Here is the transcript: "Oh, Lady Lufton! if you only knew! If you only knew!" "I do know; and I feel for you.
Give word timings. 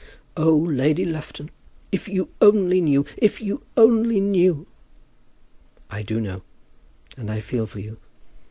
"Oh, 0.35 0.57
Lady 0.57 1.05
Lufton! 1.05 1.51
if 1.91 2.07
you 2.07 2.29
only 2.41 2.81
knew! 2.81 3.05
If 3.17 3.39
you 3.39 3.61
only 3.77 4.19
knew!" 4.19 4.65
"I 5.91 6.01
do 6.01 6.19
know; 6.19 6.41
and 7.17 7.29
I 7.29 7.39
feel 7.39 7.67
for 7.67 7.77
you. 7.79 7.97